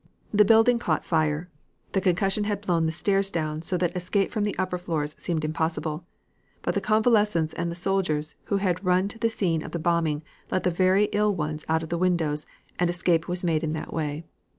[0.33, 1.47] "The building caught fire.
[1.91, 5.45] The concussion had blown the stairs down, so that escape from the upper floors seemed
[5.45, 6.07] impossible.
[6.63, 10.23] But the convalescents and the soldiers, who had run to the scene of the bombing,
[10.49, 12.47] let the very ill ones out of the windows,
[12.79, 14.23] and escape was made in that way.